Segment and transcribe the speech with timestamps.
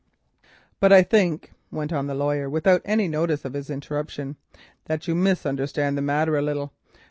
[0.79, 4.35] "But I think," went on the lawyer, without any notice of his interruption,
[4.85, 6.73] "that you misunderstand the matter a little.